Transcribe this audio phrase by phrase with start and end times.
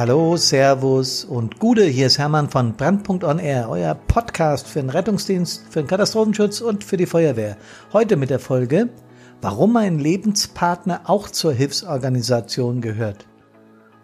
[0.00, 4.88] Hallo, Servus und Gude, hier ist Hermann von Brandpunkt On Air, euer Podcast für den
[4.88, 7.58] Rettungsdienst, für den Katastrophenschutz und für die Feuerwehr.
[7.92, 8.88] Heute mit der Folge,
[9.42, 13.26] warum ein Lebenspartner auch zur Hilfsorganisation gehört,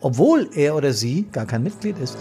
[0.02, 2.18] obwohl er oder sie gar kein Mitglied ist.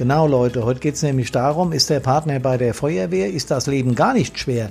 [0.00, 3.66] Genau, Leute, heute geht es nämlich darum, ist der Partner bei der Feuerwehr, ist das
[3.66, 4.70] Leben gar nicht schwer.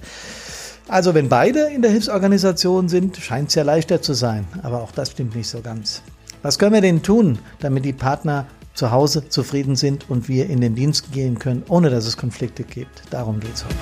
[0.88, 4.48] Also wenn beide in der Hilfsorganisation sind, scheint es ja leichter zu sein.
[4.64, 6.02] Aber auch das stimmt nicht so ganz.
[6.42, 10.62] Was können wir denn tun, damit die Partner zu Hause zufrieden sind und wir in
[10.62, 13.04] den Dienst gehen können, ohne dass es Konflikte gibt?
[13.12, 13.76] Darum geht es heute.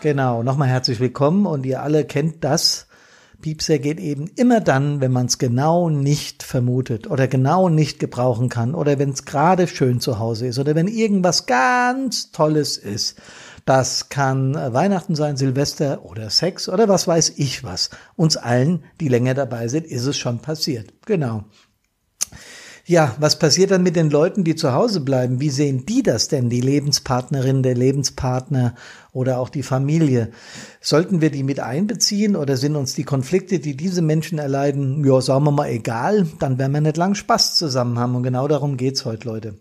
[0.00, 2.83] Genau, nochmal herzlich willkommen und ihr alle kennt das,
[3.44, 8.48] Piepser geht eben immer dann, wenn man es genau nicht vermutet oder genau nicht gebrauchen
[8.48, 13.20] kann oder wenn es gerade schön zu Hause ist oder wenn irgendwas ganz Tolles ist.
[13.66, 17.90] Das kann Weihnachten sein, Silvester oder Sex oder was weiß ich was.
[18.16, 20.94] Uns allen, die länger dabei sind, ist es schon passiert.
[21.04, 21.44] Genau.
[22.86, 25.40] Ja, was passiert dann mit den Leuten, die zu Hause bleiben?
[25.40, 28.74] Wie sehen die das denn, die Lebenspartnerin, der Lebenspartner
[29.10, 30.32] oder auch die Familie?
[30.82, 35.18] Sollten wir die mit einbeziehen oder sind uns die Konflikte, die diese Menschen erleiden, ja,
[35.22, 36.26] sagen wir mal, egal?
[36.40, 39.58] Dann werden wir nicht lang Spaß zusammen haben und genau darum geht's heute, Leute.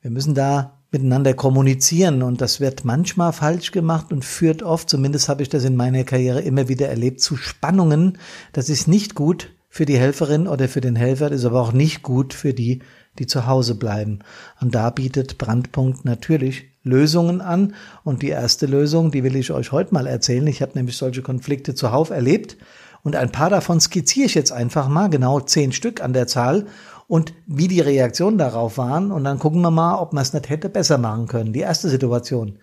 [0.00, 5.28] Wir müssen da miteinander kommunizieren und das wird manchmal falsch gemacht und führt oft, zumindest
[5.28, 8.16] habe ich das in meiner Karriere immer wieder erlebt, zu Spannungen.
[8.54, 12.02] Das ist nicht gut für die Helferin oder für den Helfer, ist aber auch nicht
[12.02, 12.80] gut für die,
[13.18, 14.18] die zu Hause bleiben.
[14.60, 17.74] Und da bietet Brandpunkt natürlich Lösungen an.
[18.04, 20.46] Und die erste Lösung, die will ich euch heute mal erzählen.
[20.46, 22.58] Ich habe nämlich solche Konflikte zuhauf erlebt.
[23.02, 26.66] Und ein paar davon skizziere ich jetzt einfach mal, genau zehn Stück an der Zahl
[27.08, 29.10] und wie die Reaktionen darauf waren.
[29.10, 31.54] Und dann gucken wir mal, ob man es nicht hätte besser machen können.
[31.54, 32.58] Die erste Situation.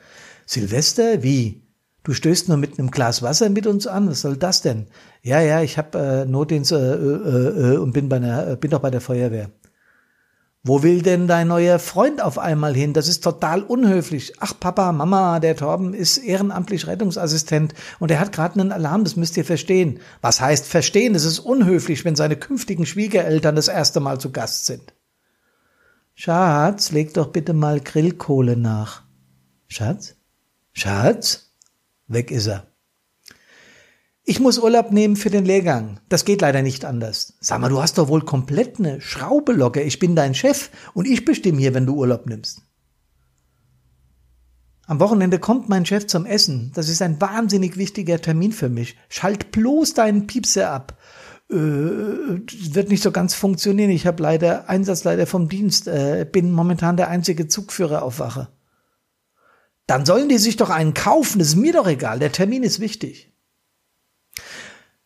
[0.46, 1.64] Silvester, wie?
[2.04, 4.10] Du stößt nur mit einem Glas Wasser mit uns an.
[4.10, 4.88] Was soll das denn?
[5.22, 8.72] Ja, ja, ich habe äh, Notdienst äh, äh, äh, und bin bei der, äh, bin
[8.72, 9.50] doch bei der Feuerwehr.
[10.62, 12.94] Wo will denn dein neuer Freund auf einmal hin?
[12.94, 14.34] Das ist total unhöflich.
[14.40, 19.16] Ach Papa, Mama, der Torben ist ehrenamtlich Rettungsassistent und er hat gerade einen Alarm, das
[19.16, 20.02] müsst ihr verstehen.
[20.22, 21.16] Was heißt verstehen?
[21.16, 24.94] Es ist unhöflich, wenn seine künftigen Schwiegereltern das erste Mal zu Gast sind.
[26.14, 29.04] Schatz, leg doch bitte mal Grillkohle nach.
[29.68, 30.16] Schatz?
[30.74, 31.49] Schatz?
[32.10, 32.68] Weg ist er.
[34.24, 36.00] Ich muss Urlaub nehmen für den Lehrgang.
[36.10, 37.34] Das geht leider nicht anders.
[37.40, 39.82] Sag mal, du hast doch wohl komplett eine Schraube locker.
[39.82, 42.62] Ich bin dein Chef und ich bestimme hier, wenn du Urlaub nimmst.
[44.86, 46.72] Am Wochenende kommt mein Chef zum Essen.
[46.76, 48.98] Das ist ein wahnsinnig wichtiger Termin für mich.
[49.08, 50.98] Schalt bloß deinen Piepser ab.
[51.52, 53.92] Äh, wird nicht so ganz funktionieren.
[53.92, 55.88] Ich habe leider Einsatzleiter vom Dienst.
[55.88, 58.48] Äh, bin momentan der einzige Zugführer auf Wache.
[59.90, 62.80] Dann sollen die sich doch einen kaufen, das ist mir doch egal, der Termin ist
[62.80, 63.34] wichtig.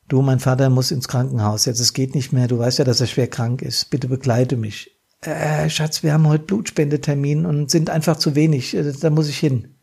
[0.10, 3.00] Du, mein Vater muss ins Krankenhaus, jetzt es geht nicht mehr, du weißt ja, dass
[3.00, 5.00] er schwer krank ist, bitte begleite mich.
[5.22, 9.40] Äh, Schatz, wir haben heute Blutspendetermin und sind einfach zu wenig, äh, da muss ich
[9.40, 9.74] hin.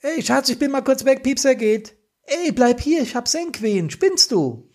[0.00, 1.96] Ey, Schatz, ich bin mal kurz weg, Piepser geht.
[2.24, 4.68] Ey, bleib hier, ich hab Senkwehen, spinnst du?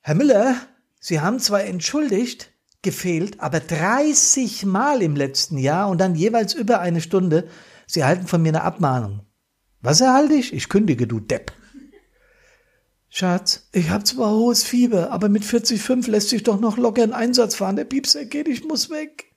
[0.00, 0.56] Herr Müller,
[0.98, 2.53] Sie haben zwar entschuldigt,
[2.84, 7.48] gefehlt, aber 30 Mal im letzten Jahr und dann jeweils über eine Stunde.
[7.86, 9.22] Sie erhalten von mir eine Abmahnung.
[9.80, 10.52] Was erhalte ich?
[10.52, 11.52] Ich kündige, du Depp.
[13.08, 17.12] Schatz, ich hab zwar hohes Fieber, aber mit 40,5 lässt sich doch noch locker ein
[17.12, 17.76] Einsatz fahren.
[17.76, 19.34] Der Piepser geht, ich muss weg.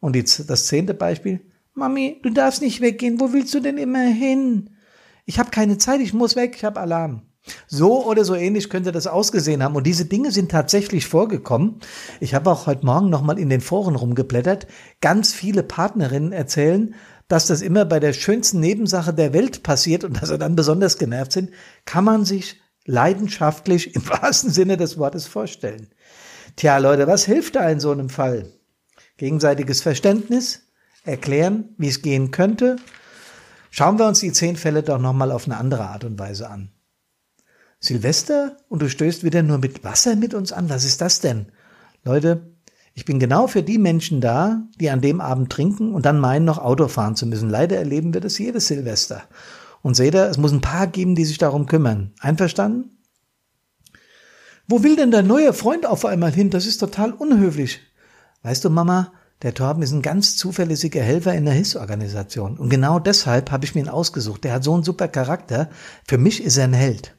[0.00, 1.40] Und jetzt das zehnte Beispiel.
[1.74, 3.20] Mami, du darfst nicht weggehen.
[3.20, 4.70] Wo willst du denn immer hin?
[5.24, 7.27] Ich hab keine Zeit, ich muss weg, ich hab Alarm.
[7.66, 9.76] So oder so ähnlich könnte das ausgesehen haben.
[9.76, 11.80] Und diese Dinge sind tatsächlich vorgekommen.
[12.20, 14.66] Ich habe auch heute Morgen nochmal in den Foren rumgeblättert.
[15.00, 16.94] Ganz viele Partnerinnen erzählen,
[17.28, 20.98] dass das immer bei der schönsten Nebensache der Welt passiert und dass sie dann besonders
[20.98, 21.50] genervt sind,
[21.84, 25.88] kann man sich leidenschaftlich im wahrsten Sinne des Wortes vorstellen.
[26.56, 28.50] Tja, Leute, was hilft da in so einem Fall?
[29.18, 30.62] Gegenseitiges Verständnis,
[31.04, 32.76] erklären, wie es gehen könnte.
[33.70, 36.70] Schauen wir uns die zehn Fälle doch nochmal auf eine andere Art und Weise an.
[37.80, 40.68] Silvester und du stößt wieder nur mit Wasser mit uns an.
[40.68, 41.46] Was ist das denn?
[42.04, 42.52] Leute,
[42.94, 46.44] ich bin genau für die Menschen da, die an dem Abend trinken und dann meinen,
[46.44, 47.48] noch Auto fahren zu müssen.
[47.48, 49.22] Leider erleben wir das jedes Silvester.
[49.82, 52.12] Und seht ihr, es muss ein paar geben, die sich darum kümmern.
[52.18, 52.98] Einverstanden?
[54.66, 56.50] Wo will denn dein neuer Freund auf einmal hin?
[56.50, 57.80] Das ist total unhöflich.
[58.42, 62.58] Weißt du, Mama, der Torben ist ein ganz zuverlässiger Helfer in der Hilfsorganisation.
[62.58, 64.42] Und genau deshalb habe ich mir ihn ausgesucht.
[64.42, 65.70] Der hat so einen super Charakter.
[66.04, 67.16] Für mich ist er ein Held.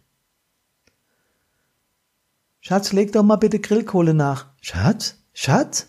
[2.61, 4.47] Schatz, leg doch mal bitte Grillkohle nach.
[4.61, 5.15] Schatz?
[5.33, 5.87] Schatz?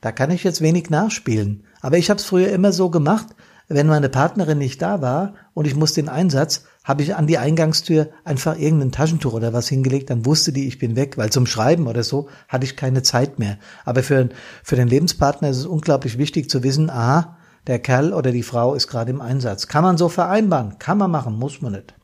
[0.00, 1.64] Da kann ich jetzt wenig nachspielen.
[1.80, 3.26] Aber ich habe es früher immer so gemacht,
[3.66, 7.38] wenn meine Partnerin nicht da war und ich musste den Einsatz, habe ich an die
[7.38, 11.44] Eingangstür einfach irgendein Taschentuch oder was hingelegt, dann wusste die, ich bin weg, weil zum
[11.44, 13.58] Schreiben oder so hatte ich keine Zeit mehr.
[13.84, 14.30] Aber für,
[14.62, 18.74] für den Lebenspartner ist es unglaublich wichtig zu wissen, aha, der Kerl oder die Frau
[18.74, 19.66] ist gerade im Einsatz.
[19.66, 21.97] Kann man so vereinbaren, kann man machen, muss man nicht.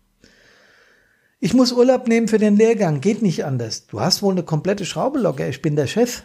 [1.45, 3.87] Ich muss Urlaub nehmen für den Lehrgang, geht nicht anders.
[3.87, 6.23] Du hast wohl eine komplette Schraube locker, ich bin der Chef.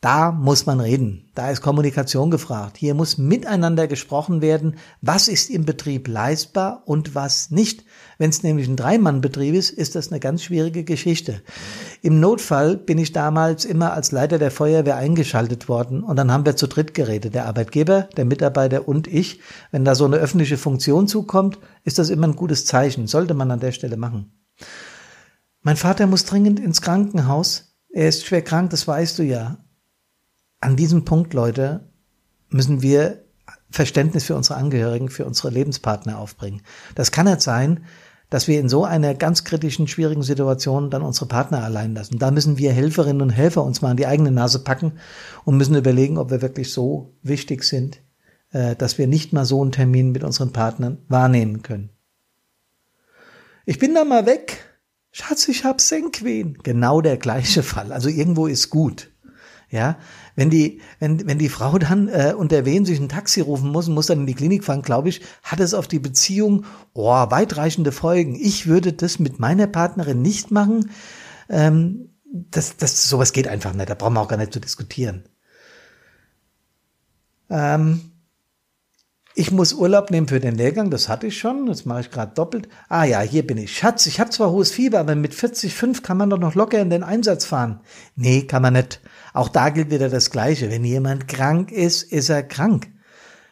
[0.00, 1.30] Da muss man reden.
[1.34, 2.78] Da ist Kommunikation gefragt.
[2.78, 4.76] Hier muss miteinander gesprochen werden.
[5.02, 7.84] Was ist im Betrieb leistbar und was nicht?
[8.16, 11.42] Wenn es nämlich ein Dreimann-Betrieb ist, ist das eine ganz schwierige Geschichte.
[12.04, 16.44] Im Notfall bin ich damals immer als Leiter der Feuerwehr eingeschaltet worden und dann haben
[16.44, 17.34] wir zu dritt geredet.
[17.34, 19.40] Der Arbeitgeber, der Mitarbeiter und ich.
[19.70, 23.06] Wenn da so eine öffentliche Funktion zukommt, ist das immer ein gutes Zeichen.
[23.06, 24.32] Sollte man an der Stelle machen.
[25.60, 27.76] Mein Vater muss dringend ins Krankenhaus.
[27.88, 29.58] Er ist schwer krank, das weißt du ja
[30.62, 31.88] an diesem Punkt, Leute,
[32.48, 33.24] müssen wir
[33.70, 36.62] Verständnis für unsere Angehörigen, für unsere Lebenspartner aufbringen.
[36.94, 37.84] Das kann nicht sein,
[38.32, 42.18] dass wir in so einer ganz kritischen, schwierigen Situation dann unsere Partner allein lassen.
[42.18, 44.92] Da müssen wir Helferinnen und Helfer uns mal an die eigene Nase packen
[45.44, 48.00] und müssen überlegen, ob wir wirklich so wichtig sind,
[48.52, 51.90] äh, dass wir nicht mal so einen Termin mit unseren Partnern wahrnehmen können.
[53.66, 54.64] Ich bin da mal weg.
[55.10, 56.56] Schatz, ich hab Senkwehen.
[56.62, 57.92] Genau der gleiche Fall.
[57.92, 59.11] Also irgendwo ist gut.
[59.72, 59.96] Ja,
[60.36, 63.88] wenn die, wenn, wenn die Frau dann äh, unter Wehen sich ein Taxi rufen muss
[63.88, 67.30] und muss dann in die Klinik fahren, glaube ich, hat es auf die Beziehung oh,
[67.30, 68.34] weitreichende Folgen.
[68.34, 70.90] Ich würde das mit meiner Partnerin nicht machen.
[71.48, 73.88] Ähm, das, das, sowas geht einfach nicht.
[73.88, 75.24] Da brauchen wir auch gar nicht zu diskutieren.
[77.48, 78.11] Ähm,
[79.34, 82.34] ich muss Urlaub nehmen für den Lehrgang, das hatte ich schon, das mache ich gerade
[82.34, 82.68] doppelt.
[82.88, 83.76] Ah ja, hier bin ich.
[83.76, 86.90] Schatz, ich habe zwar hohes Fieber, aber mit 40,5 kann man doch noch locker in
[86.90, 87.80] den Einsatz fahren.
[88.14, 89.00] Nee, kann man nicht.
[89.32, 90.70] Auch da gilt wieder das Gleiche.
[90.70, 92.88] Wenn jemand krank ist, ist er krank.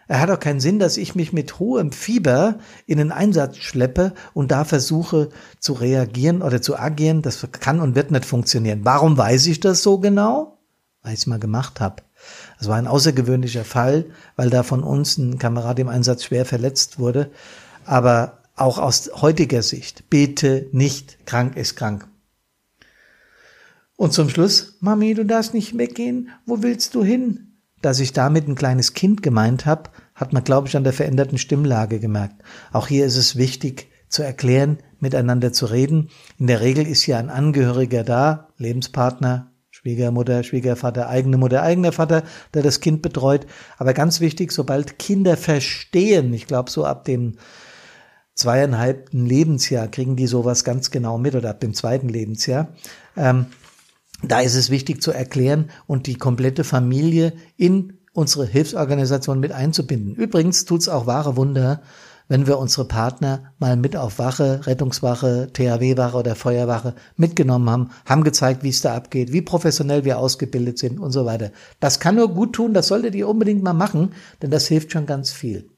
[0.06, 4.12] Er hat auch keinen Sinn, dass ich mich mit hohem Fieber in den Einsatz schleppe
[4.34, 5.28] und da versuche
[5.60, 7.22] zu reagieren oder zu agieren.
[7.22, 8.80] Das kann und wird nicht funktionieren.
[8.82, 10.58] Warum weiß ich das so genau?
[11.02, 12.02] Weil ich es mal gemacht habe.
[12.60, 14.04] Das war ein außergewöhnlicher Fall,
[14.36, 17.30] weil da von uns ein Kamerad im Einsatz schwer verletzt wurde.
[17.86, 22.06] Aber auch aus heutiger Sicht, bitte nicht krank ist krank.
[23.96, 27.56] Und zum Schluss, Mami, du darfst nicht weggehen, wo willst du hin?
[27.80, 31.38] Dass ich damit ein kleines Kind gemeint habe, hat man, glaube ich, an der veränderten
[31.38, 32.42] Stimmlage gemerkt.
[32.72, 36.10] Auch hier ist es wichtig zu erklären, miteinander zu reden.
[36.38, 39.49] In der Regel ist ja ein Angehöriger da, Lebenspartner,
[39.82, 42.22] Schwiegermutter, Schwiegervater, eigene Mutter, eigener Vater,
[42.52, 43.46] der das Kind betreut.
[43.78, 47.36] Aber ganz wichtig, sobald Kinder verstehen, ich glaube so ab dem
[48.34, 52.68] zweieinhalbten Lebensjahr kriegen die sowas ganz genau mit oder ab dem zweiten Lebensjahr,
[53.16, 53.46] ähm,
[54.22, 60.14] da ist es wichtig zu erklären und die komplette Familie in unsere Hilfsorganisation mit einzubinden.
[60.14, 61.80] Übrigens tut's auch wahre Wunder,
[62.30, 68.22] wenn wir unsere Partner mal mit auf Wache, Rettungswache, THW-Wache oder Feuerwache mitgenommen haben, haben
[68.22, 71.50] gezeigt, wie es da abgeht, wie professionell wir ausgebildet sind und so weiter.
[71.80, 75.06] Das kann nur gut tun, das solltet ihr unbedingt mal machen, denn das hilft schon
[75.06, 75.68] ganz viel.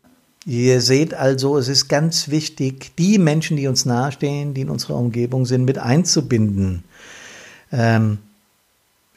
[0.44, 4.96] Ihr seht also, es ist ganz wichtig, die Menschen, die uns nahestehen, die in unserer
[4.96, 6.84] Umgebung sind, mit einzubinden.
[7.72, 8.19] Ähm,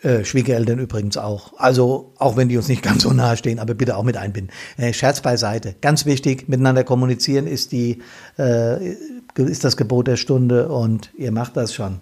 [0.02, 1.54] äh, Schwiegereltern übrigens auch.
[1.58, 4.54] Also auch wenn die uns nicht ganz so nahe stehen, aber bitte auch mit einbinden.
[4.78, 5.76] Äh, Scherz beiseite.
[5.82, 8.02] Ganz wichtig, miteinander kommunizieren ist die
[8.38, 8.96] äh,
[9.36, 12.00] ist das Gebot der Stunde und ihr macht das schon.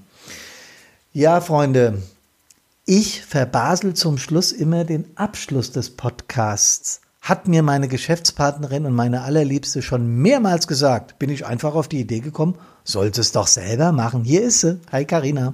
[1.14, 2.02] Ja, Freunde,
[2.86, 7.02] ich verbasel zum Schluss immer den Abschluss des Podcasts.
[7.22, 12.02] Hat mir meine Geschäftspartnerin und meine allerliebste schon mehrmals gesagt, bin ich einfach auf die
[12.02, 14.26] Idee gekommen, sollte es doch selber machen.
[14.26, 14.80] Hier ist sie.
[14.92, 15.54] Hi Karina.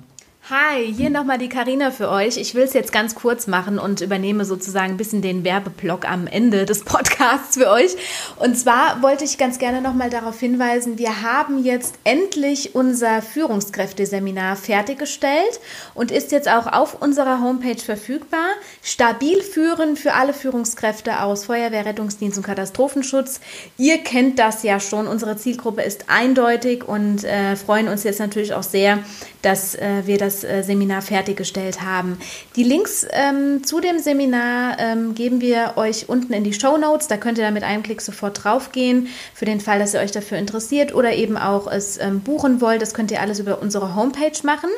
[0.52, 2.38] Hi, hier nochmal die Karina für euch.
[2.38, 6.26] Ich will es jetzt ganz kurz machen und übernehme sozusagen ein bisschen den Werbeblock am
[6.26, 7.96] Ende des Podcasts für euch.
[8.38, 14.56] Und zwar wollte ich ganz gerne nochmal darauf hinweisen, wir haben jetzt endlich unser Führungskräfteseminar
[14.56, 15.60] fertiggestellt
[15.94, 18.48] und ist jetzt auch auf unserer Homepage verfügbar.
[18.82, 23.40] Stabil führen für alle Führungskräfte aus Feuerwehr, Rettungsdienst und Katastrophenschutz.
[23.78, 25.06] Ihr kennt das ja schon.
[25.06, 28.98] Unsere Zielgruppe ist eindeutig und äh, freuen uns jetzt natürlich auch sehr,
[29.44, 32.18] dass äh, wir das Seminar fertiggestellt haben.
[32.56, 37.08] Die Links ähm, zu dem Seminar ähm, geben wir euch unten in die Show Notes.
[37.08, 40.12] Da könnt ihr dann mit einem Klick sofort draufgehen, für den Fall, dass ihr euch
[40.12, 42.82] dafür interessiert oder eben auch es ähm, buchen wollt.
[42.82, 44.70] Das könnt ihr alles über unsere Homepage machen.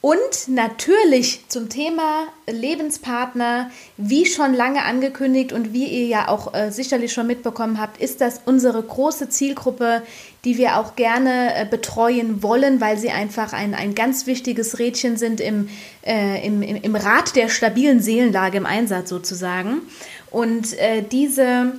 [0.00, 6.70] Und natürlich zum Thema Lebenspartner, wie schon lange angekündigt und wie ihr ja auch äh,
[6.70, 10.02] sicherlich schon mitbekommen habt, ist das unsere große Zielgruppe,
[10.44, 15.16] die wir auch gerne äh, betreuen wollen, weil sie einfach ein, ein ganz wichtiges Rädchen
[15.16, 15.68] sind im,
[16.06, 19.82] äh, im, im, im Rad der stabilen Seelenlage im Einsatz sozusagen.
[20.30, 21.72] Und äh, diese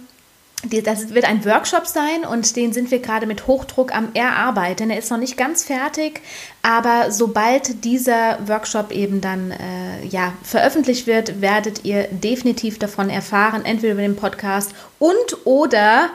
[0.64, 4.90] das wird ein Workshop sein und den sind wir gerade mit Hochdruck am Erarbeiten.
[4.90, 6.22] Er ist noch nicht ganz fertig,
[6.62, 13.64] aber sobald dieser Workshop eben dann äh, ja, veröffentlicht wird, werdet ihr definitiv davon erfahren,
[13.64, 16.10] entweder über den Podcast und oder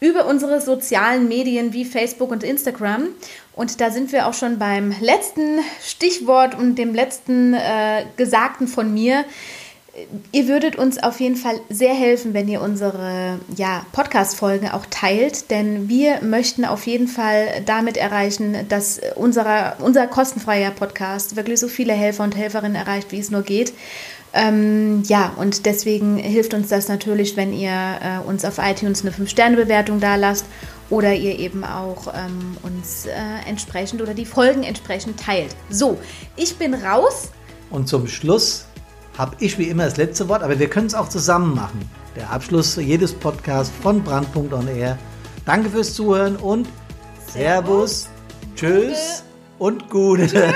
[0.00, 3.08] über unsere sozialen Medien wie Facebook und Instagram.
[3.54, 8.94] Und da sind wir auch schon beim letzten Stichwort und dem letzten äh, Gesagten von
[8.94, 9.24] mir
[10.32, 15.50] ihr würdet uns auf jeden Fall sehr helfen, wenn ihr unsere ja, Podcast-Folgen auch teilt,
[15.50, 21.68] denn wir möchten auf jeden Fall damit erreichen, dass unserer, unser kostenfreier Podcast wirklich so
[21.68, 23.72] viele Helfer und Helferinnen erreicht, wie es nur geht.
[24.34, 29.10] Ähm, ja, und deswegen hilft uns das natürlich, wenn ihr äh, uns auf iTunes eine
[29.10, 30.44] 5-Sterne-Bewertung da lasst
[30.90, 35.54] oder ihr eben auch ähm, uns äh, entsprechend oder die Folgen entsprechend teilt.
[35.70, 35.98] So,
[36.36, 37.30] ich bin raus.
[37.70, 38.66] Und zum Schluss
[39.18, 41.80] habe ich wie immer das letzte Wort, aber wir können es auch zusammen machen.
[42.16, 44.96] Der Abschluss jedes Podcasts von Brandpunkt on Air.
[45.44, 46.68] Danke fürs Zuhören und
[47.26, 48.08] Servus, Servus
[48.54, 49.24] Tschüss
[49.58, 50.28] und Gute.
[50.28, 50.54] Tschüss.